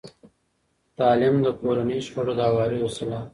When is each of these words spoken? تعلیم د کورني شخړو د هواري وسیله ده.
تعلیم 0.97 1.35
د 1.45 1.47
کورني 1.59 1.97
شخړو 2.05 2.33
د 2.35 2.39
هواري 2.49 2.79
وسیله 2.85 3.17
ده. 3.21 3.21